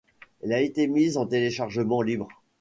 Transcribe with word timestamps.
Elle 0.41 0.53
a 0.53 0.61
été 0.61 0.87
mise 0.87 1.15
en 1.17 1.27
téléchargement 1.27 2.01
libre. 2.01 2.27